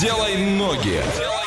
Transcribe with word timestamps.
Делай 0.00 0.36
ноги. 0.36 1.00
А, 1.04 1.43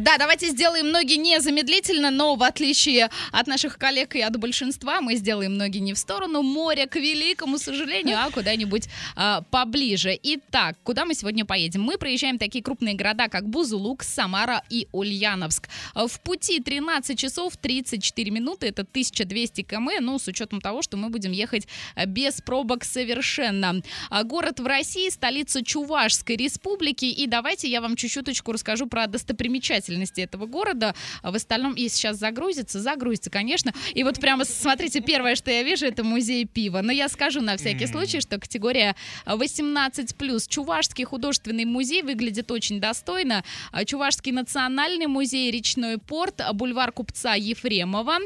Да, 0.00 0.16
давайте 0.16 0.48
сделаем 0.48 0.90
ноги 0.90 1.14
незамедлительно, 1.14 2.10
но 2.10 2.34
в 2.34 2.42
отличие 2.42 3.10
от 3.30 3.46
наших 3.46 3.76
коллег 3.76 4.14
и 4.14 4.22
от 4.22 4.36
большинства, 4.38 5.02
мы 5.02 5.16
сделаем 5.16 5.58
ноги 5.58 5.78
не 5.78 5.92
в 5.92 5.98
сторону 5.98 6.42
моря, 6.42 6.86
к 6.86 6.96
великому 6.96 7.58
сожалению, 7.58 8.18
а 8.18 8.30
куда-нибудь 8.30 8.88
а, 9.16 9.42
поближе. 9.50 10.18
Итак, 10.22 10.76
куда 10.82 11.04
мы 11.04 11.14
сегодня 11.14 11.44
поедем? 11.44 11.82
Мы 11.82 11.98
проезжаем 11.98 12.38
такие 12.38 12.64
крупные 12.64 12.94
города, 12.94 13.28
как 13.28 13.46
Бузулук, 13.46 14.02
Самара 14.02 14.62
и 14.70 14.88
Ульяновск. 14.92 15.68
А, 15.94 16.06
В 16.06 16.20
пути 16.20 16.60
13 16.60 17.18
часов 17.18 17.56
34 17.58 18.30
минуты, 18.30 18.68
это 18.68 18.82
1200 18.82 19.62
км, 19.62 20.00
ну, 20.00 20.18
с 20.18 20.26
учетом 20.26 20.62
того, 20.62 20.80
что 20.80 20.96
мы 20.96 21.10
будем 21.10 21.32
ехать 21.32 21.66
а, 21.96 22.06
без 22.06 22.40
пробок 22.40 22.84
совершенно. 22.84 23.82
А, 24.08 24.24
Город 24.24 24.58
в 24.58 24.66
России, 24.66 25.10
столица 25.10 25.62
Чувашской 25.62 26.36
республики, 26.36 27.04
и 27.04 27.26
давайте 27.26 27.68
я 27.68 27.82
вам 27.82 27.96
чуть-чуточку 27.96 28.52
расскажу 28.52 28.86
про 28.86 29.06
достопримечательности 29.06 29.81
этого 29.88 30.46
города. 30.46 30.94
А 31.22 31.30
В 31.30 31.34
остальном, 31.34 31.74
и 31.74 31.88
сейчас 31.88 32.18
загрузится, 32.18 32.80
загрузится, 32.80 33.30
конечно. 33.30 33.72
И 33.94 34.04
вот 34.04 34.20
прямо, 34.20 34.44
смотрите, 34.44 35.00
первое, 35.00 35.36
что 35.36 35.50
я 35.50 35.62
вижу, 35.62 35.86
это 35.86 36.04
музей 36.04 36.44
пива. 36.44 36.80
Но 36.82 36.92
я 36.92 37.08
скажу 37.08 37.40
на 37.40 37.56
всякий 37.56 37.86
случай, 37.86 38.20
что 38.20 38.38
категория 38.38 38.94
18+. 39.26 40.48
Чувашский 40.48 41.04
художественный 41.04 41.64
музей 41.64 42.02
выглядит 42.02 42.50
очень 42.50 42.80
достойно. 42.80 43.44
А, 43.70 43.84
Чувашский 43.84 44.32
национальный 44.32 45.06
музей, 45.06 45.50
речной 45.50 45.98
порт, 45.98 46.40
а, 46.40 46.52
бульвар 46.52 46.92
купца 46.92 47.34
Ефремова, 47.34 48.18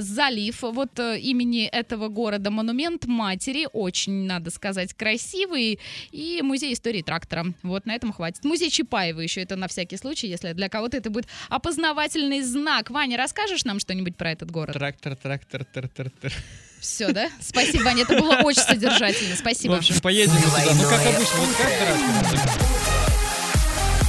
залив 0.00 0.62
вот 0.62 0.98
э, 0.98 1.18
имени 1.18 1.64
этого 1.64 2.08
города, 2.08 2.50
монумент 2.50 3.06
матери, 3.06 3.68
очень, 3.72 4.26
надо 4.26 4.50
сказать, 4.50 4.94
красивый, 4.94 5.78
и 6.10 6.40
музей 6.42 6.72
истории 6.72 7.02
трактора. 7.02 7.46
Вот 7.62 7.86
на 7.86 7.94
этом 7.94 8.12
хватит. 8.12 8.44
Музей 8.44 8.70
Чапаева 8.70 9.20
еще, 9.20 9.42
это 9.42 9.56
на 9.56 9.68
всякий 9.68 9.96
случай, 9.96 10.28
если 10.28 10.52
для 10.52 10.68
а 10.80 10.82
вот 10.82 10.94
это 10.94 11.10
будет 11.10 11.28
опознавательный 11.50 12.40
знак. 12.40 12.88
Ваня, 12.88 13.18
расскажешь 13.18 13.64
нам 13.64 13.80
что-нибудь 13.80 14.16
про 14.16 14.30
этот 14.30 14.50
город? 14.50 14.72
Трактор, 14.72 15.14
трактор, 15.14 15.66
трактор, 15.66 16.08
трактор. 16.10 16.32
Все, 16.80 17.12
да? 17.12 17.28
Спасибо, 17.38 17.82
Ваня, 17.82 18.04
это 18.04 18.18
было 18.18 18.36
очень 18.36 18.62
содержательно. 18.62 19.36
Спасибо. 19.36 19.72
В 19.72 19.76
общем, 19.76 20.00
поедем 20.00 20.32
Двойное. 20.40 20.74
Ну, 20.74 20.88
как 20.88 21.00
обычно, 21.06 21.38
вот 21.40 21.54
каждый 21.58 21.86
раз. 21.86 21.98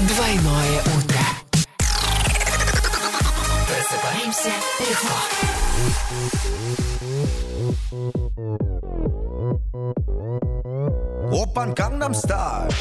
Двойное 0.07 0.81
утро. 0.95 1.19
Просыпаемся 3.67 4.53
легко. 4.79 5.17
Опан 11.33 11.73
Gangnam 11.73 12.13
Стар. 12.13 12.71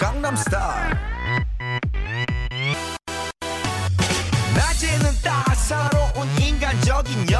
Gangnam 0.00 0.36
Стар. 0.36 0.89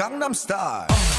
강남스타일 0.00 1.09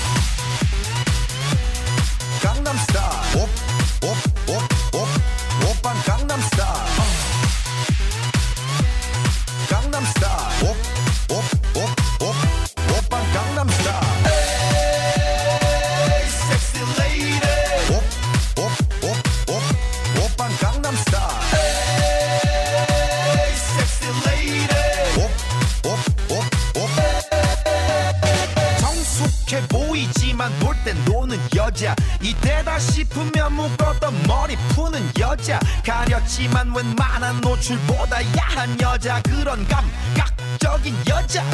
싶으면 33.22 33.54
묶었던 33.54 34.22
머리 34.26 34.56
푸는 34.74 35.10
여자. 35.18 35.58
가렸지만 35.84 36.74
웬만한 36.74 37.40
노출보다 37.40 38.18
야한 38.36 38.80
여자. 38.80 39.20
그런 39.22 39.66
감각적인 39.68 40.96
여자. 41.08 41.44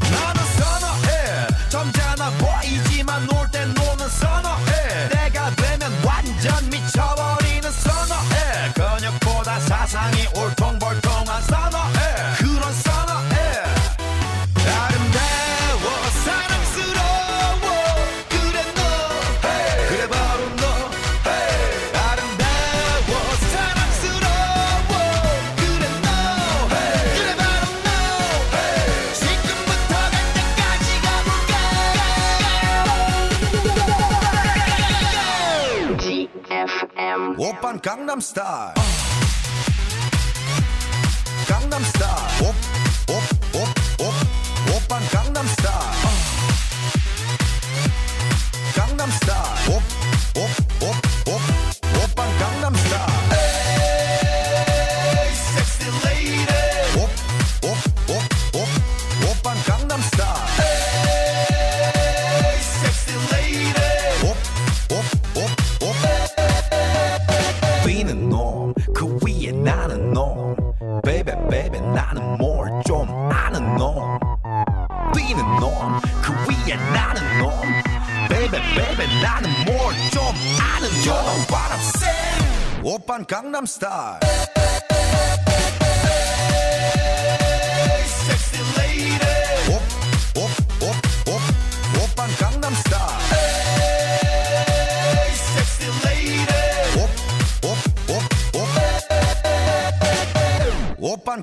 나는 0.00 0.44
선어해. 0.56 1.46
점잖아 1.68 2.30
보이지만 2.30 3.26
놀 3.26 3.48
땐 3.50 3.72
노는 3.74 4.08
선어해. 4.08 5.08
내가 5.08 5.50
되면 5.56 5.92
완전 6.04 6.70
미쳐버리는 6.70 7.70
선어해. 7.70 8.72
근육보다 8.74 9.60
사상이 9.60 10.26
울퉁불퉁한 10.34 11.42
선어해. 11.42 12.36
그런 12.38 12.72
선어 12.72 13.05
Gangnam 37.86 38.20
Style. 38.20 38.74
Gangnam 41.46 41.84
Style. 41.84 42.55
그 68.94 69.18
위에 69.24 69.52
나는 69.52 70.12
놈 70.12 70.56
베이베 71.02 71.48
베이베 71.48 71.80
나는 71.80 72.36
뭘 72.38 72.66
좀 72.84 73.08
아는 73.32 73.76
놈 73.76 74.18
뛰는 75.14 75.42
놈그 75.60 76.32
위에 76.48 76.76
나는 76.92 77.38
놈 77.38 77.50
베이베 78.28 78.60
베이베 78.74 79.20
나는 79.22 79.50
뭘 79.64 79.94
좀 80.12 80.22
아는 80.60 80.88
놈 80.90 81.06
You 81.06 81.12
know 81.12 81.38
what 81.50 81.72
I'm 81.72 81.80
saying. 81.96 82.84
오빤 82.84 83.24
강남스타일 83.26 84.20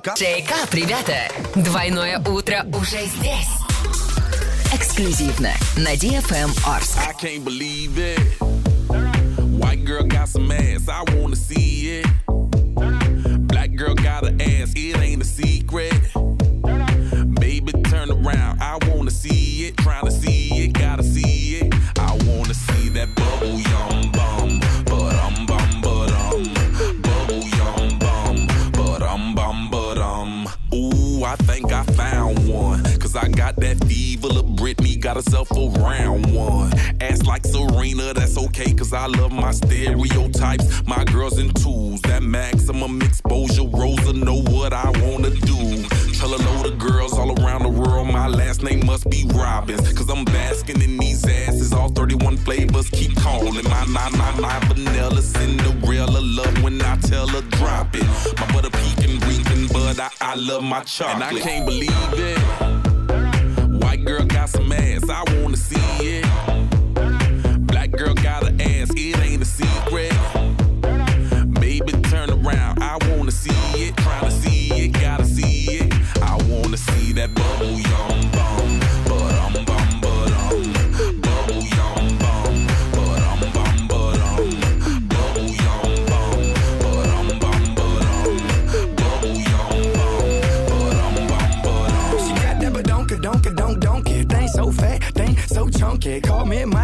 Джейкап. 0.03 0.17
Джейкап, 0.17 0.73
ребята, 0.73 1.31
двойное 1.55 2.19
утро 2.19 2.65
уже 2.73 3.05
здесь. 3.05 3.47
Эксклюзивно 4.73 5.51
на 5.77 5.93
DFM 5.93 6.51
Орск. 6.67 6.97
I 6.97 7.13
can't 7.13 7.45
believe 7.45 7.97
it. 7.97 8.19
White 9.57 9.85
girl 9.85 10.03
got 10.03 10.27
some 10.27 10.51
ass, 10.51 10.89
I 10.89 11.03
wanna 11.15 11.37
see 11.37 12.01
it. 12.01 12.07
Black 13.47 13.75
girl 13.75 13.95
got 13.95 14.25
an 14.25 14.41
ass, 14.41 14.73
it 14.75 14.97
ain't 14.97 15.21
a 15.21 15.25
secret. 15.25 15.93
Baby, 17.39 17.71
turn 17.83 18.11
around, 18.11 18.61
I 18.61 18.79
wanna 18.89 19.11
see 19.11 19.67
it. 19.67 19.77
Trying 19.77 20.05
to 20.05 20.11
Britney 35.43 35.53
got 35.53 35.57
herself 35.57 35.75
a 35.75 35.79
round 35.79 36.33
one. 36.33 36.73
Ass 37.01 37.23
like 37.23 37.45
Serena, 37.45 38.13
that's 38.13 38.37
okay. 38.37 38.73
Cause 38.73 38.93
I 38.93 39.07
love 39.07 39.31
my 39.31 39.51
stereotypes. 39.51 40.85
My 40.85 41.03
girls 41.05 41.39
in 41.39 41.53
twos. 41.53 42.01
That 42.01 42.23
maximum 42.23 43.01
exposure. 43.01 43.67
Rosa 43.67 44.13
know 44.13 44.41
what 44.41 44.73
I 44.73 44.89
wanna 45.01 45.29
do. 45.29 45.83
Tell 46.13 46.33
a 46.33 46.37
load 46.37 46.65
of 46.67 46.79
girls 46.79 47.17
all 47.17 47.31
around 47.41 47.63
the 47.63 47.69
world. 47.69 48.07
My 48.07 48.27
last 48.27 48.63
name 48.63 48.85
must 48.85 49.09
be 49.09 49.25
Robbins. 49.33 49.93
Cause 49.93 50.09
I'm 50.09 50.25
basking 50.25 50.81
in 50.81 50.97
these 50.97 51.25
asses. 51.25 51.73
All 51.73 51.89
31 51.89 52.37
flavors 52.37 52.89
keep 52.89 53.15
calling. 53.17 53.63
My 53.65 53.85
999 53.85 54.73
vanilla 54.73 55.21
Cinderella 55.21 56.19
love 56.19 56.63
when 56.63 56.81
I 56.81 56.97
tell 56.97 57.27
her 57.27 57.41
drop 57.57 57.95
it. 57.95 58.07
My 58.39 58.51
butter 58.53 58.69
pecan 58.69 59.19
reeking, 59.27 59.67
but 59.67 59.99
I, 59.99 60.09
I 60.21 60.35
love 60.35 60.63
my 60.63 60.81
chocolate. 60.81 61.29
And 61.29 61.37
I 61.37 61.41
can't 61.41 61.65
believe 61.65 61.89
it. 61.91 62.72
White 64.03 64.17
girl 64.17 64.25
got 64.25 64.49
some 64.49 64.69
ass, 64.73 65.09
I 65.09 65.23
wanna 65.41 65.55
see 65.55 65.77
it. 66.01 66.25
Black 67.67 67.91
girl 67.91 68.13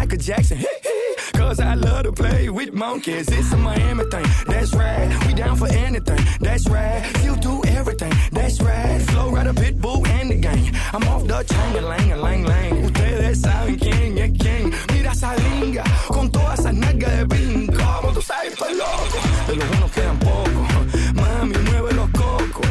Michael 0.00 0.18
Jackson. 0.18 0.58
Cause 1.34 1.60
I 1.60 1.74
love 1.74 2.04
to 2.04 2.12
play 2.12 2.48
with 2.48 2.72
monkeys. 2.72 3.28
It's 3.28 3.52
a 3.52 3.56
Miami 3.58 4.04
thing, 4.04 4.24
that's 4.46 4.74
right. 4.74 5.26
We 5.26 5.34
down 5.34 5.56
for 5.56 5.68
anything, 5.68 6.24
that's 6.40 6.66
right. 6.68 7.02
You 7.22 7.36
do 7.36 7.62
everything, 7.66 8.12
that's 8.32 8.62
right. 8.62 8.98
Flow 9.10 9.30
right 9.30 9.46
a 9.46 9.52
pit 9.52 9.78
bull 9.78 10.06
and 10.06 10.30
the 10.30 10.36
gang. 10.36 10.72
I'm 10.94 11.04
off 11.04 11.26
the 11.26 11.42
chain, 11.42 11.76
a 11.76 11.86
lang, 11.86 12.12
a 12.12 12.16
lang, 12.16 12.44
lang. 12.44 12.84
Ustedes 12.86 13.42
saben 13.42 13.76
quién 13.78 14.16
es 14.16 14.30
quién. 14.40 14.72
Mira 14.90 15.10
esa 15.12 15.36
linga, 15.36 15.84
con 16.08 16.30
todas 16.30 16.60
esas 16.60 16.74
nalgas 16.74 17.16
de 17.18 17.24
brinco. 17.24 17.84
Como 18.00 18.14
tú 18.14 18.22
sabes, 18.22 18.54
pues 18.58 18.74
loco. 18.74 19.18
De 19.48 19.56
los 19.56 19.68
buenos 19.68 19.90
quedan 19.92 20.18
pocos. 20.18 21.14
Mami, 21.14 21.58
mueve 21.68 21.92
los 21.92 22.08
cocos. 22.10 22.66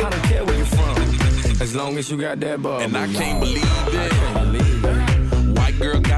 I 0.00 0.08
don't 0.10 0.22
care 0.22 0.44
where 0.46 0.58
you 0.58 0.64
from. 0.64 1.60
As 1.60 1.74
long 1.74 1.98
as 1.98 2.10
you 2.10 2.16
got 2.16 2.40
that 2.40 2.62
bubble. 2.62 2.80
And 2.80 2.96
I 2.96 3.06
can't 3.12 3.38
believe 3.40 3.64
I 3.64 4.06
it. 4.06 4.10
can't 4.12 4.34
believe 4.34 4.62
it. 4.62 4.64
White 4.64 4.64
girl 4.64 4.73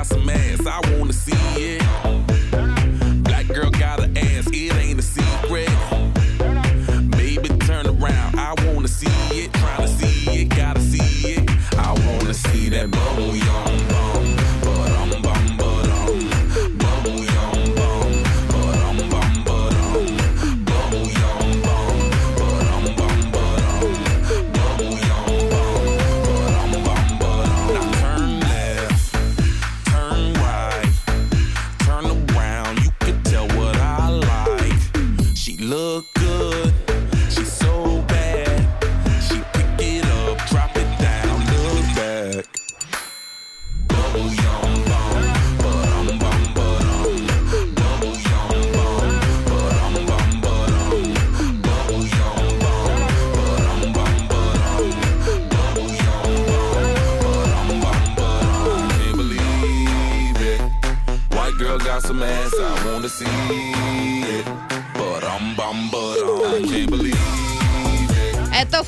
some 0.07 0.29
ass, 0.31 0.65
I 0.67 0.81
wanna 0.93 1.13
see 1.13 1.33
it. 1.57 1.83
Black 3.25 3.47
girl 3.49 3.71
got 3.71 4.01
an 4.01 4.17
ass, 4.17 4.47
it 4.53 4.75
ain't 4.77 4.99
a 4.99 5.03
secret. 5.03 5.69
Baby, 7.11 7.49
turn 7.67 7.87
around, 7.87 8.39
I 8.39 8.55
wanna 8.67 8.89
see 8.89 9.07
it. 9.41 9.53
Tryna 9.53 9.89
see 9.89 10.43
it, 10.43 10.49
gotta 10.51 10.81
see 10.81 11.33
it. 11.33 11.51
I 11.77 11.93
wanna 12.07 12.35
see 12.35 12.69
that 12.71 12.89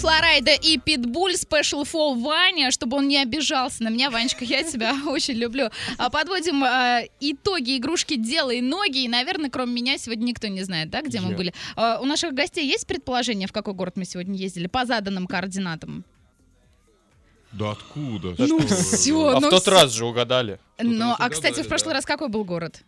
Флорайда 0.09 0.53
и 0.53 0.79
Питбуль 0.79 1.35
Special 1.35 1.85
for 1.85 2.19
Ваня, 2.19 2.71
чтобы 2.71 2.97
он 2.97 3.09
не 3.09 3.19
обижался 3.19 3.83
на 3.83 3.91
меня. 3.91 4.09
Ванечка, 4.09 4.43
я 4.43 4.63
тебя 4.63 4.95
очень 5.07 5.35
люблю. 5.35 5.69
А 5.99 6.09
Подводим 6.09 6.65
а, 6.65 7.03
итоги 7.21 7.77
игрушки 7.77 8.17
«Делай 8.17 8.63
ноги». 8.63 9.05
И, 9.05 9.09
наверное, 9.09 9.51
кроме 9.51 9.75
меня 9.75 9.99
сегодня 9.99 10.25
никто 10.25 10.49
не 10.49 10.63
знает, 10.63 10.89
да, 10.89 11.03
где 11.03 11.21
мы 11.21 11.33
Я. 11.33 11.37
были. 11.37 11.55
А, 11.77 12.01
У 12.01 12.07
наших 12.07 12.33
гостей 12.33 12.67
есть 12.67 12.87
предположение, 12.87 13.47
в 13.47 13.53
какой 13.53 13.75
город 13.75 13.97
мы 13.99 14.07
сегодня 14.07 14.35
ездили? 14.39 14.67
По 14.67 14.87
заданным 14.87 15.27
координатам. 15.27 16.07
Да 17.53 17.73
откуда? 17.73 18.35
Ну 18.39 18.61
все, 18.67 19.29
А 19.29 19.41
ну 19.41 19.49
в 19.49 19.51
тот 19.51 19.69
раз 19.69 19.93
же 19.93 20.07
угадали. 20.07 20.59
Ну, 20.79 21.15
а, 21.19 21.29
кстати, 21.29 21.63
в 21.63 21.69
прошлый 21.69 21.93
раз 21.93 22.07
какой 22.07 22.31
был 22.31 22.45
город? 22.45 22.83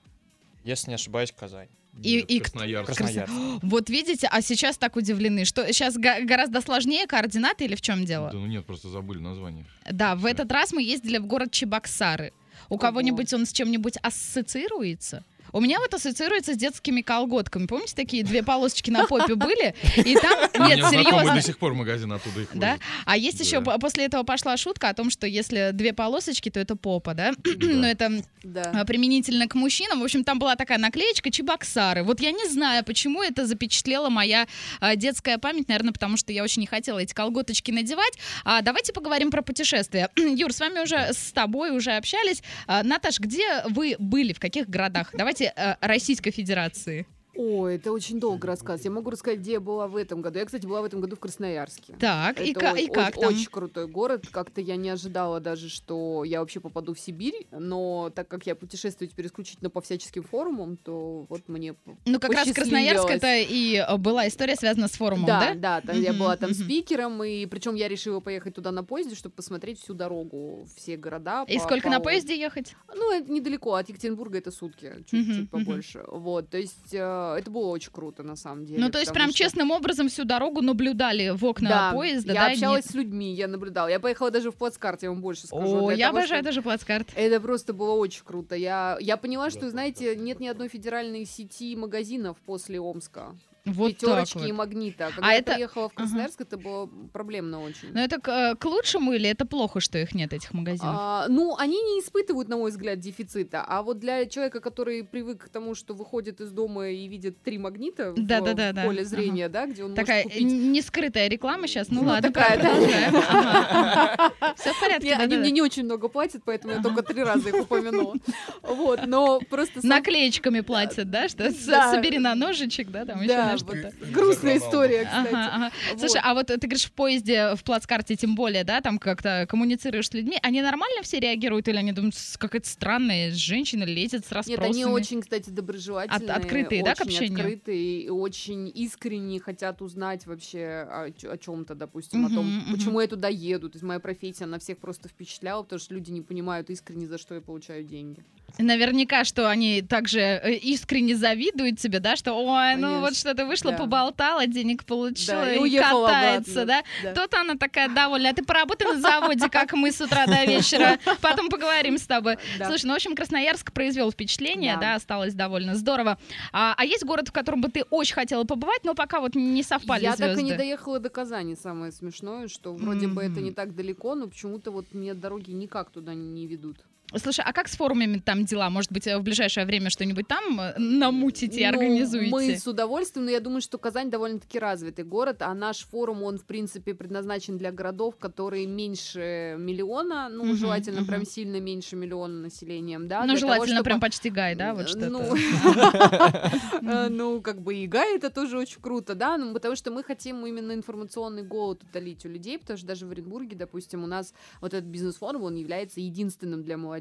Если 0.64 0.88
не 0.88 0.94
ошибаюсь, 0.94 1.35
Казань. 1.38 1.68
И, 2.02 2.16
Нет, 2.16 2.30
и 2.30 2.40
Красноярск. 2.40 2.97
Красноярск. 2.97 3.32
Вот 3.62 3.90
видите, 3.90 4.28
а 4.30 4.40
сейчас 4.40 4.78
так 4.78 4.97
удивлены, 4.97 5.44
что 5.44 5.66
сейчас 5.73 5.97
гораздо 5.97 6.61
сложнее 6.61 7.06
координаты 7.06 7.64
или 7.64 7.75
в 7.75 7.82
чем 7.82 8.04
дело? 8.04 8.30
Да 8.30 8.38
ну 8.38 8.47
нет, 8.47 8.64
просто 8.64 8.88
забыли 8.88 9.18
название. 9.18 9.66
Да, 9.90 10.14
в 10.14 10.25
этот 10.25 10.50
раз 10.50 10.73
мы 10.73 10.82
ездили 10.82 11.18
в 11.18 11.26
город 11.26 11.50
Чебоксары. 11.50 12.32
У 12.68 12.78
кого-нибудь 12.78 13.32
он 13.35 13.47
с 13.47 13.52
чем-нибудь 13.52 13.97
ассоциируется? 14.02 15.25
У 15.52 15.61
меня 15.61 15.78
вот 15.80 15.92
ассоциируется 15.95 16.54
с 16.54 16.57
детскими 16.57 17.00
колготками. 17.00 17.66
Помните, 17.66 17.95
такие 17.95 18.25
две 18.25 18.42
полосочки 18.42 18.90
на 18.90 19.07
попе 19.07 19.35
были? 19.35 19.75
И 19.97 20.14
там, 20.14 20.38
нет, 20.69 20.78
серьезно. 20.90 21.35
до 21.35 21.42
сих 21.42 21.59
пор 21.59 21.75
магазин 21.75 22.12
оттуда 22.12 22.40
их 22.40 22.49
Да? 22.54 22.78
А 23.04 23.16
есть 23.16 23.40
еще 23.40 23.61
по- 23.61 23.78
после 23.78 24.04
этого 24.07 24.23
пошла 24.23 24.57
шутка 24.57 24.88
о 24.88 24.95
том, 24.95 25.11
что 25.11 25.26
если 25.26 25.71
две 25.73 25.92
полосочки, 25.92 26.50
то 26.50 26.61
это 26.61 26.76
попа, 26.76 27.14
да? 27.14 27.33
Но 27.61 27.87
это 27.87 28.23
а, 28.54 28.85
применительно 28.85 29.47
к 29.49 29.54
мужчинам. 29.54 30.00
В 30.00 30.04
общем, 30.04 30.25
там 30.25 30.38
была 30.38 30.57
такая 30.57 30.78
наклеечка 30.78 31.30
Чебоксары. 31.30 32.02
Вот 32.02 32.21
я 32.21 32.33
не 32.33 32.49
знаю, 32.49 32.85
почему 32.85 33.23
это 33.23 33.47
запечатлела 33.47 34.09
моя 34.09 34.47
а, 34.80 34.97
детская 34.97 35.38
память, 35.38 35.69
наверное, 35.69 35.92
потому 35.92 36.16
что 36.16 36.33
я 36.33 36.42
очень 36.42 36.61
не 36.61 36.66
хотела 36.66 36.99
эти 36.99 37.12
колготочки 37.14 37.71
надевать. 37.71 38.14
А, 38.45 38.62
давайте 38.62 38.92
поговорим 38.92 39.30
про 39.30 39.42
путешествия. 39.42 40.09
Юр, 40.16 40.52
с 40.52 40.61
вами 40.61 40.80
уже, 40.80 41.12
с 41.12 41.33
тобой 41.33 41.71
уже 41.76 41.92
общались. 41.92 42.42
А, 42.66 42.83
Наташ, 42.83 43.19
где 43.19 43.62
вы 43.69 43.97
были, 43.99 44.33
в 44.33 44.40
каких 44.40 44.69
городах? 44.69 45.11
Давайте 45.12 45.39
а, 45.47 45.78
Российской 45.80 46.30
Федерации. 46.30 47.06
Ой, 47.42 47.76
это 47.76 47.90
очень 47.90 48.20
долго 48.20 48.47
рассказ. 48.47 48.85
Я 48.85 48.90
могу 48.90 49.09
рассказать, 49.09 49.38
где 49.40 49.52
я 49.52 49.61
была 49.61 49.88
в 49.88 49.97
этом 49.97 50.20
году. 50.20 50.38
Я, 50.38 50.44
кстати, 50.44 50.66
была 50.66 50.82
в 50.82 50.85
этом 50.85 51.00
году 51.00 51.16
в 51.16 51.20
Красноярске. 51.20 51.94
Так, 51.99 52.38
и, 52.38 52.50
Это 52.50 52.61
ка- 52.61 52.73
о- 52.73 52.76
и 52.76 52.87
как 52.87 53.16
о- 53.16 53.20
там? 53.20 53.28
Очень 53.35 53.47
крутой 53.47 53.87
город. 53.88 54.26
Как-то 54.30 54.61
я 54.61 54.76
не 54.76 54.90
ожидала 54.90 55.40
даже, 55.40 55.70
что 55.70 56.23
я 56.25 56.40
вообще 56.40 56.61
попаду 56.61 56.92
в 56.92 57.00
Сибирь. 57.00 57.47
Но 57.50 58.11
так 58.14 58.28
как 58.28 58.44
я 58.47 58.54
путешествую 58.54 59.09
теперь 59.09 59.26
исключительно 59.26 59.70
по 59.70 59.80
всяческим 59.80 60.23
форумам, 60.23 60.76
то 60.76 61.25
вот 61.30 61.49
мне 61.49 61.75
Ну, 62.04 62.20
как 62.20 62.35
раз 62.35 62.52
Красноярск 62.52 63.09
это 63.09 63.38
и 63.38 63.76
а, 63.76 63.97
была 63.97 64.28
история, 64.28 64.54
связана 64.56 64.87
с 64.88 64.92
форумом, 64.92 65.25
да? 65.26 65.40
Да, 65.40 65.54
да, 65.54 65.80
там 65.80 65.99
я 66.02 66.11
Мгм, 66.11 66.20
была 66.20 66.37
там 66.37 66.50
мгм. 66.50 66.59
спикером, 66.62 67.25
и 67.25 67.47
причем 67.47 67.75
я 67.75 67.88
решила 67.88 68.20
поехать 68.20 68.54
туда 68.54 68.70
на 68.70 68.85
поезде, 68.85 69.14
чтобы 69.14 69.35
посмотреть 69.35 69.80
всю 69.80 69.94
дорогу, 69.94 70.66
все 70.76 70.99
города. 70.99 71.44
И 71.49 71.56
по- 71.56 71.64
сколько 71.64 71.85
по- 71.85 71.90
на 71.90 72.00
поезде 72.00 72.38
ехать? 72.38 72.75
Ну, 72.94 73.12
это 73.12 73.32
недалеко, 73.32 73.73
от 73.75 73.88
Екатеринбурга 73.88 74.37
это 74.37 74.50
сутки, 74.50 74.92
чуть, 75.06 75.12
Мгм, 75.12 75.25
чуть 75.30 75.38
мгм. 75.38 75.47
побольше. 75.49 76.04
Вот, 76.06 76.50
то 76.50 76.59
есть 76.59 76.92
э, 76.92 77.29
это, 77.32 77.40
это 77.40 77.50
было 77.50 77.66
очень 77.68 77.90
круто, 77.92 78.22
на 78.22 78.37
самом 78.37 78.64
деле. 78.66 78.80
Ну, 78.80 78.90
то 78.90 78.99
есть 78.99 79.12
прям 79.12 79.30
что- 79.30 79.38
честным 79.38 79.70
образом 79.70 80.08
всю 80.08 80.25
дорогу 80.25 80.60
наблюдали 80.62 81.30
в 81.30 81.44
окна 81.44 81.68
Да, 81.68 81.92
поезда, 81.92 82.32
я 82.32 82.46
да? 82.46 82.52
общалась 82.52 82.84
не- 82.87 82.90
с 82.92 82.94
людьми, 82.94 83.34
я 83.34 83.49
наблюдала. 83.49 83.88
Я 83.88 84.00
поехала 84.00 84.30
даже 84.30 84.50
в 84.50 84.56
плацкарт, 84.56 85.02
я 85.02 85.10
вам 85.10 85.20
больше 85.20 85.46
скажу. 85.46 85.87
О, 85.87 85.90
я 85.92 86.06
того, 86.08 86.18
обожаю 86.18 86.38
чтобы- 86.40 86.44
даже 86.44 86.62
плацкарт. 86.62 87.08
Это 87.14 87.40
просто 87.40 87.72
было 87.72 87.92
очень 87.92 88.22
круто. 88.25 88.54
Я, 88.54 88.96
я 89.00 89.16
поняла, 89.16 89.50
что, 89.50 89.68
знаете, 89.70 90.14
нет 90.16 90.40
ни 90.40 90.49
одной 90.49 90.68
федеральной 90.68 91.25
сети 91.25 91.75
магазинов 91.76 92.37
после 92.46 92.80
Омска. 92.80 93.34
Вот 93.67 93.88
Пятерочки 93.93 94.38
вот. 94.38 94.47
и 94.49 94.52
магнита. 94.52 95.11
Когда 95.14 95.29
А 95.29 95.33
я 95.33 95.38
это- 95.38 95.52
приехала 95.55 95.88
в 95.88 95.93
Ага. 95.95 95.95
Красноярск, 95.97 96.40
это 96.40 96.57
было 96.57 96.88
проблемно 97.12 97.62
очень. 97.62 97.93
Но 97.93 98.00
это 98.00 98.19
к, 98.21 98.29
э, 98.29 98.55
к 98.57 98.64
лучшему 98.64 99.12
или 99.12 99.29
это 99.29 99.45
плохо, 99.47 99.81
что 99.81 99.99
их 99.99 100.14
нет, 100.14 100.33
этих 100.33 100.55
магазинов? 100.55 100.95
А, 100.99 101.26
ну, 101.29 101.55
они 101.59 101.76
не 101.83 102.00
испытывают, 102.00 102.49
на 102.49 102.57
мой 102.57 102.71
взгляд, 102.71 102.99
дефицита. 102.99 103.62
А 103.67 103.83
вот 103.83 103.99
для 103.99 104.25
человека, 104.26 104.61
который 104.61 105.05
привык 105.05 105.45
к 105.45 105.49
тому, 105.50 105.75
что 105.75 105.95
выходит 105.95 106.40
из 106.40 106.50
дома 106.52 106.88
и 106.88 107.07
видит 107.07 107.43
три 107.43 107.59
магнита 107.59 108.12
в, 108.12 108.14
Да-да-да-да. 108.26 108.83
в 108.83 108.87
поле 108.87 109.00
Ага. 109.00 109.09
зрения, 109.09 109.49
да, 109.49 109.67
где 109.67 109.85
он 109.85 109.95
Такая 109.95 110.25
может 110.25 110.38
купить. 110.38 110.52
не 110.52 110.81
скрытая 110.83 111.29
реклама 111.29 111.67
сейчас. 111.69 111.88
Ну, 111.90 112.00
Ну, 112.02 112.09
ладно, 112.09 112.33
такая, 112.33 112.57
да. 112.62 112.71
Все 114.57 114.73
в 114.73 114.81
порядке. 114.81 115.14
Они 115.14 115.37
мне 115.37 115.50
не 115.50 115.62
очень 115.62 115.85
много 115.85 116.09
платят, 116.09 116.43
поэтому 116.45 116.75
я 116.75 116.83
только 116.83 117.02
три 117.02 117.23
раза 117.23 117.49
их 117.50 117.55
упомянула. 117.62 118.14
Вот, 118.62 119.00
но 119.07 119.40
просто... 119.40 119.87
Наклеечками 119.87 120.61
платят, 120.61 121.11
да? 121.11 121.29
Что 121.29 121.50
Да. 121.67 121.93
собери 121.93 122.19
на 122.19 122.35
ножичек, 122.35 122.88
да, 122.90 123.05
там 123.05 123.21
еще 123.23 123.35
Вот 123.52 123.61
что-то. 123.61 123.92
грустная 124.12 124.59
история, 124.59 125.04
кстати. 125.04 125.28
Ага, 125.28 125.50
ага. 125.54 125.71
Вот. 125.90 126.00
Слушай, 126.00 126.21
а 126.25 126.35
вот 126.35 126.47
ты 126.47 126.57
говоришь, 126.59 126.85
в 126.85 126.92
поезде, 126.92 127.54
в 127.54 127.64
плацкарте 127.64 128.16
тем 128.16 128.35
более, 128.35 128.64
да, 128.64 128.80
там 128.80 128.99
как-то 128.99 129.47
коммуницируешь 129.49 130.09
с 130.09 130.14
людьми, 130.14 130.38
они 130.42 130.62
нормально 130.62 131.02
все 131.02 131.21
реагируют 131.21 131.69
или 131.69 131.76
они 131.76 131.92
думают, 131.92 132.14
«С- 132.14 132.37
какая-то 132.37 132.69
странная 132.69 133.30
женщина 133.33 133.85
лезет 133.85 134.25
с 134.26 134.30
Нет, 134.30 134.33
расспросами? 134.33 134.66
они 134.69 134.85
очень, 134.85 135.21
кстати, 135.23 135.50
доброжелательные. 135.50 136.30
От- 136.30 136.37
открытые, 136.45 136.83
да, 136.85 136.95
к 136.95 137.00
очень 137.00 137.11
общению? 137.12 137.38
открытые 137.38 138.02
и 138.02 138.09
очень 138.09 138.71
искренне 138.75 139.40
хотят 139.40 139.83
узнать 139.83 140.26
вообще 140.26 140.87
о, 140.88 141.11
чем-то, 141.38 141.75
допустим, 141.75 142.26
о 142.26 142.30
том, 142.30 142.62
почему 142.71 143.00
я 143.00 143.07
туда 143.07 143.28
еду. 143.28 143.69
То 143.69 143.76
есть 143.76 143.85
моя 143.85 144.00
профессия 144.00 144.47
на 144.47 144.59
всех 144.59 144.78
просто 144.78 145.09
впечатляла, 145.09 145.62
потому 145.62 145.78
что 145.80 145.95
люди 145.95 146.11
не 146.11 146.23
понимают 146.23 146.71
искренне, 146.71 147.07
за 147.07 147.19
что 147.19 147.35
я 147.35 147.40
получаю 147.40 147.85
деньги. 147.85 148.25
Наверняка, 148.59 149.25
что 149.25 149.49
они 149.49 149.83
также 149.83 150.21
э, 150.21 150.54
искренне 150.54 151.16
завидуют 151.16 151.78
тебе, 151.78 152.00
да, 152.00 152.16
что 152.16 152.35
ой, 152.35 152.76
ну 152.76 152.97
вот 153.00 153.11
Конечно, 153.11 153.30
что 153.30 153.35
ты 153.35 153.45
вышла, 153.45 153.73
да. 153.73 153.78
поболтала, 153.78 154.47
денег 154.47 154.85
получила 154.85 155.45
Да, 155.45 155.54
и 155.54 155.69
и, 155.69 155.78
катается, 155.78 156.62
обратно, 156.62 156.83
да? 157.04 157.12
да. 157.14 157.23
Тут 157.23 157.35
она 157.35 157.54
такая 157.57 157.88
довольная. 157.88 158.30
А 158.30 158.35
ты 158.35 158.45
поработай 158.45 158.87
на 158.92 159.00
заводе, 159.00 159.49
как 159.49 159.73
мы 159.73 159.90
с 159.92 160.00
утра 160.00 160.26
до 160.26 160.45
вечера. 160.45 160.99
Потом 161.21 161.49
поговорим 161.49 161.99
с 161.99 162.07
тобой. 162.07 162.37
Да. 162.59 162.66
Слушай, 162.66 162.87
ну, 162.87 162.92
в 162.92 162.97
общем, 162.97 163.14
Красноярск 163.14 163.73
произвел 163.73 164.11
впечатление, 164.11 164.75
да, 164.75 164.80
Да. 164.80 164.95
осталось 164.97 165.35
довольно 165.35 165.75
здорово. 165.75 166.19
А, 166.52 166.75
а 166.76 166.85
есть 166.85 167.04
город, 167.04 167.28
в 167.28 167.33
котором 167.33 167.61
бы 167.61 167.69
ты 167.69 167.85
очень 167.90 168.14
хотела 168.14 168.45
побывать, 168.45 168.85
но 168.85 168.95
пока 168.95 169.21
вот 169.21 169.35
не 169.35 169.62
совпали 169.62 170.02
я 170.04 170.16
звезды? 170.16 170.35
так 170.35 170.40
и 170.40 170.45
не 170.45 170.54
доехала 170.54 170.99
до 170.99 171.09
Казани, 171.09 171.57
самое 171.57 171.92
смешное, 171.92 172.49
что 172.49 172.73
вроде 172.73 173.07
бы 173.09 173.23
это 173.23 173.40
не 173.40 173.52
так 173.52 173.75
далеко, 173.75 174.14
но 174.14 174.28
почему-то 174.28 174.71
вот 174.71 174.92
мне 174.92 175.14
дороги 175.14 175.50
никак 175.50 175.90
туда 175.90 176.14
не 176.14 176.47
ведут. 176.47 176.78
Слушай, 177.17 177.45
а 177.47 177.52
как 177.52 177.69
с 177.69 177.76
форумами 177.76 178.19
там 178.19 178.45
дела? 178.45 178.71
Может 178.71 178.93
быть, 178.93 179.07
э, 179.07 179.19
в 179.19 179.23
ближайшее 179.23 179.67
время 179.67 179.90
что-нибудь 179.90 180.29
там 180.29 180.61
э, 180.61 180.75
намутите 180.79 181.61
и 181.61 181.64
Ну, 181.64 181.69
организуете? 181.71 182.31
Мы 182.31 182.57
с 182.57 182.67
удовольствием, 182.67 183.25
но 183.26 183.33
я 183.33 183.40
думаю, 183.40 183.61
что 183.61 183.79
Казань 183.79 184.11
довольно-таки 184.11 184.59
развитый 184.59 185.05
город, 185.05 185.43
а 185.43 185.52
наш 185.55 185.79
форум, 185.87 186.23
он, 186.23 186.38
в 186.38 186.45
принципе, 186.45 186.95
предназначен 186.95 187.59
для 187.59 187.73
городов, 187.73 188.17
которые 188.17 188.67
меньше 188.67 189.57
миллиона, 189.59 190.29
ну, 190.29 190.45
Мгм, 190.45 190.57
желательно 190.57 191.00
мгм. 191.00 191.09
прям 191.09 191.25
сильно 191.26 191.61
меньше 191.61 191.97
миллиона 191.97 192.43
населением, 192.43 193.09
да. 193.09 193.21
ну, 193.25 193.33
для 193.33 193.40
того, 193.40 193.55
желательно 193.55 193.76
чтобы- 193.79 193.85
прям 193.85 194.00
почти 194.00 194.31
гай, 194.31 194.55
да, 194.55 194.75
вот 194.75 194.88
что-то. 194.88 195.09
ну, 195.11 195.21
Э, 196.83 197.09
Ну, 197.09 197.40
как 197.40 197.61
бы 197.61 197.75
и 197.75 197.87
Гай 197.87 198.17
это 198.17 198.31
тоже 198.31 198.57
очень 198.59 198.81
круто, 198.81 199.14
да, 199.14 199.37
ну, 199.37 199.52
потому 199.52 199.75
что 199.76 199.90
мы 199.90 200.02
хотим 200.05 200.47
именно 200.47 200.73
информационный 200.73 201.43
голод 201.43 201.83
утолить 201.83 202.25
у 202.25 202.29
людей, 202.29 202.59
потому 202.59 202.76
что 202.79 202.87
даже 202.87 203.07
в 203.07 203.11
Оренбурге, 203.11 203.57
допустим, 203.57 204.05
у 204.05 204.07
нас 204.07 204.33
вот 204.61 204.75
этот 204.75 204.88
бизнес-форум, 204.88 205.43
он 205.45 205.55
является 205.57 206.00
единственным 206.00 206.62
для 206.62 206.76
молодежи. 206.76 207.00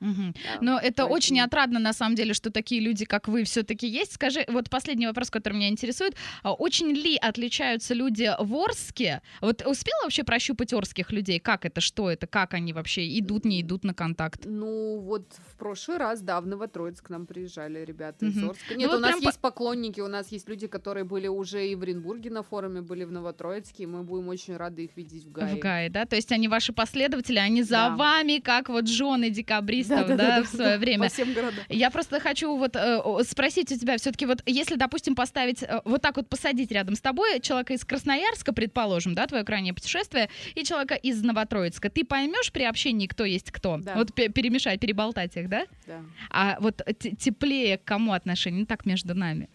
Мгм. 0.00 0.32
Да, 0.32 0.58
Но 0.60 0.76
это 0.78 0.82
поэтому- 1.02 1.14
очень 1.14 1.40
отрадно, 1.40 1.78
на 1.78 1.92
самом 1.92 2.14
деле, 2.14 2.34
что 2.34 2.50
такие 2.50 2.80
люди, 2.80 3.04
как 3.04 3.28
вы, 3.28 3.44
все-таки 3.44 3.86
есть. 3.86 4.12
Скажи, 4.12 4.44
вот 4.48 4.70
последний 4.70 5.06
вопрос, 5.06 5.30
который 5.30 5.54
меня 5.54 5.68
интересует. 5.68 6.14
А 6.42 6.52
Очень 6.52 6.88
ли 6.92 7.16
отличаются 7.16 7.94
люди 7.94 8.30
в 8.38 8.54
Орске? 8.54 9.22
Вот 9.40 9.62
успела 9.66 10.02
вообще 10.04 10.24
прощупать 10.24 10.72
орских 10.72 11.12
людей? 11.12 11.38
Как 11.40 11.64
это, 11.64 11.80
что 11.80 12.10
это, 12.10 12.26
как 12.26 12.54
они 12.54 12.72
вообще 12.72 13.18
идут, 13.18 13.44
не 13.44 13.60
идут 13.60 13.84
на 13.84 13.94
контакт? 13.94 14.42
Ну, 14.44 14.98
вот 15.00 15.32
в 15.52 15.56
прошлый 15.56 15.98
раз, 15.98 16.20
да, 16.20 16.40
в 16.40 16.46
Новотроицк 16.46 17.06
к 17.06 17.10
нам 17.10 17.26
приезжали 17.26 17.84
ребята 17.84 18.26
из 18.26 18.36
Мгм. 18.36 18.50
Орска. 18.50 18.74
Нет, 18.74 18.88
вот 18.90 18.96
у 18.98 19.00
нас 19.00 19.12
прям 19.12 19.22
есть 19.22 19.40
поклонники, 19.40 20.00
у 20.00 20.08
нас 20.08 20.32
есть 20.32 20.48
люди, 20.48 20.66
которые 20.66 21.04
были 21.04 21.26
уже 21.28 21.66
и 21.68 21.74
в 21.74 21.82
Оренбурге 21.82 22.30
на 22.30 22.42
форуме, 22.42 22.80
были 22.82 23.04
в 23.04 23.12
Новотроицке, 23.12 23.84
и 23.84 23.86
мы 23.86 24.02
будем 24.02 24.28
очень 24.28 24.56
рады 24.56 24.84
их 24.84 24.96
видеть 24.96 25.24
в 25.24 25.32
Гае. 25.32 25.56
В 25.56 25.58
Гае, 25.58 25.90
да? 25.90 26.04
То 26.04 26.16
есть 26.16 26.32
они 26.32 26.48
ваши 26.48 26.72
последователи, 26.72 27.38
они 27.38 27.62
за 27.62 27.70
Да. 27.76 27.96
вами, 27.96 28.38
как 28.40 28.68
вот 28.68 28.88
жены 28.88 29.30
декабристов, 29.38 30.16
да, 30.16 30.42
в 30.42 30.46
свое 30.46 30.78
время. 30.78 31.04
По 31.04 31.08
всем 31.14 31.32
городам. 31.32 31.64
Я 31.68 31.90
просто 31.90 32.20
хочу 32.20 32.56
вот 32.56 32.76
э, 32.76 33.00
спросить 33.28 33.72
у 33.72 33.78
тебя 33.78 33.96
все-таки 33.96 34.26
вот, 34.26 34.42
если, 34.46 34.76
допустим, 34.76 35.14
поставить 35.14 35.62
э, 35.62 35.80
вот 35.84 36.02
так 36.02 36.16
вот 36.16 36.28
посадить 36.28 36.70
рядом 36.72 36.94
с 36.94 37.00
тобой 37.00 37.40
человека 37.40 37.72
из 37.74 37.84
Красноярска, 37.84 38.52
предположим, 38.52 39.14
да, 39.14 39.26
твое 39.26 39.44
крайнее 39.44 39.74
путешествие, 39.74 40.28
и 40.54 40.64
человека 40.64 40.94
из 40.94 41.22
Новотроицка, 41.22 41.90
ты 41.90 42.04
поймешь 42.04 42.52
при 42.52 42.64
общении, 42.64 43.06
кто 43.06 43.24
есть 43.24 43.50
кто? 43.50 43.78
Да. 43.78 43.94
Вот 43.94 44.12
пе- 44.14 44.28
перемешать, 44.28 44.80
переболтать 44.80 45.36
их, 45.36 45.48
да? 45.48 45.64
Да. 45.86 46.00
А 46.30 46.56
вот 46.60 46.82
теплее 47.18 47.78
к 47.78 47.84
кому 47.84 48.12
отношение? 48.12 48.60
Ну 48.60 48.66
так 48.66 48.86
между 48.86 49.14
нами. 49.14 49.48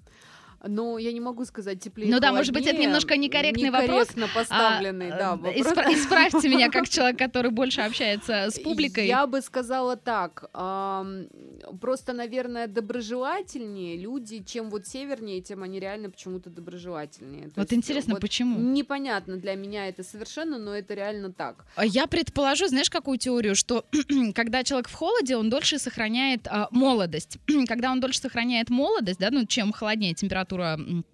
Ну, 0.65 0.97
я 0.97 1.11
не 1.11 1.19
могу 1.19 1.43
сказать 1.45 1.81
теплее. 1.81 2.09
Ну 2.09 2.19
да, 2.19 2.31
может 2.31 2.53
быть, 2.53 2.65
это 2.65 2.77
немножко 2.81 3.17
некорректный 3.17 3.69
вопрос, 3.69 4.09
Некорректно 4.15 4.27
поставленный, 4.33 5.09
А, 5.11 5.17
да. 5.17 5.25
э, 5.25 5.35
вопрос. 5.35 5.55
испра- 5.55 5.93
исправьте 5.93 6.47
меня 6.47 6.69
как 6.69 6.87
человек, 6.89 7.17
который 7.17 7.51
больше 7.51 7.81
общается 7.81 8.49
с 8.49 8.59
публикой. 8.59 9.07
Я 9.07 9.27
бы 9.27 9.41
сказала 9.41 9.97
так. 9.97 10.49
просто, 11.81 12.13
наверное, 12.13 12.67
доброжелательнее 12.67 13.97
люди, 13.97 14.43
чем 14.43 14.69
вот 14.69 14.87
севернее, 14.87 15.41
тем 15.41 15.63
они 15.63 15.79
реально 15.79 16.09
почему-то 16.09 16.49
доброжелательнее. 16.49 17.45
То 17.45 17.53
Вот 17.57 17.71
есть, 17.71 17.73
интересно, 17.73 18.13
вот 18.13 18.21
почему? 18.21 18.57
Непонятно 18.59 19.37
для 19.37 19.55
меня 19.55 19.87
это 19.87 20.03
совершенно, 20.03 20.57
но 20.57 20.73
это 20.73 20.93
реально 20.93 21.31
так. 21.33 21.65
А 21.75 21.85
Я 21.85 22.07
предположу, 22.07 22.67
знаешь, 22.67 22.89
какую 22.89 23.17
теорию, 23.17 23.55
что 23.55 23.85
когда 24.35 24.63
человек 24.63 24.87
в 24.87 24.93
холоде, 24.93 25.35
он 25.35 25.49
дольше 25.49 25.77
сохраняет 25.77 26.47
а, 26.47 26.67
молодость. 26.71 27.37
когда 27.67 27.91
он 27.91 27.99
дольше 27.99 28.19
сохраняет 28.19 28.69
молодость, 28.69 29.19
да, 29.19 29.29
ну, 29.31 29.45
чем 29.45 29.73
холоднее 29.73 30.13
температура 30.13 30.52
м, 30.61 31.05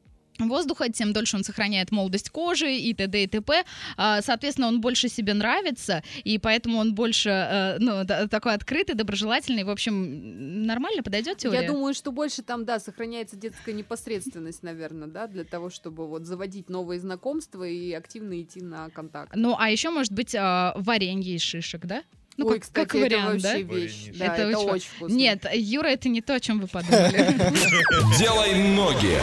воздуха, 0.48 0.90
тем 0.90 1.14
дольше 1.14 1.38
он 1.38 1.44
сохраняет 1.44 1.92
молодость 1.92 2.30
кожи 2.30 2.74
и 2.74 2.94
т.д. 2.94 3.24
и 3.24 3.28
т.п. 3.28 3.64
А, 3.98 4.22
Соответственно, 4.22 4.68
он 4.68 4.80
больше 4.80 5.10
себе 5.10 5.34
нравится, 5.34 6.04
и 6.24 6.38
поэтому 6.38 6.78
он 6.78 6.96
больше, 6.96 7.30
э, 7.30 7.78
ну, 7.80 8.06
такой 8.06 8.54
открытый, 8.54 8.96
доброжелательный. 8.96 9.64
В 9.64 9.70
общем, 9.70 10.66
нормально 10.66 11.04
подойдет 11.04 11.38
теория? 11.38 11.62
Я 11.62 11.68
думаю, 11.68 11.94
что 11.94 12.12
больше 12.12 12.42
там, 12.42 12.66
да, 12.66 12.80
сохраняется 12.80 13.36
детская 13.36 13.74
непосредственность, 13.74 14.64
наверное, 14.64 15.08
да, 15.08 15.28
для 15.28 15.44
того, 15.44 15.70
чтобы 15.70 16.08
вот 16.08 16.26
заводить 16.26 16.70
новые 16.70 17.00
знакомства 17.00 17.64
и 17.68 17.92
активно 17.92 18.42
идти 18.42 18.62
на 18.62 18.90
контакт. 18.90 19.34
Ну, 19.36 19.56
а 19.58 19.70
еще, 19.70 19.90
может 19.90 20.14
быть, 20.14 20.36
а, 20.36 20.74
варенье 20.78 21.36
из 21.36 21.42
шишек, 21.42 21.86
да? 21.86 22.04
Ну, 22.40 22.48
Ой, 22.48 22.54
как, 22.54 22.64
кстати, 22.64 22.88
как 22.88 22.94
вариант, 23.02 23.40
это 23.44 23.54
да? 23.54 23.58
вещь. 23.58 24.06
Да, 24.14 24.26
Это 24.28 24.42
это, 24.44 24.60
очень- 24.60 24.70
очень 24.72 24.90
вкусно. 24.96 25.14
Нет, 25.16 25.46
Юра, 25.54 25.88
это 25.88 26.08
не 26.08 26.22
то, 26.22 26.36
о 26.36 26.40
чем 26.40 26.62
вы 26.62 26.68
подумали. 26.68 27.36
Делай 28.18 28.54
ноги. 28.56 29.18